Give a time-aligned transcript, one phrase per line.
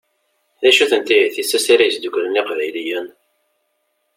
[0.61, 3.07] D acu-tent ihi tissas ara yesdukklen Iqbayliyen?